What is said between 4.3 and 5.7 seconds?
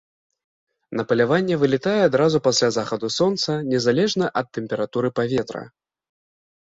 ад тэмпературы паветра.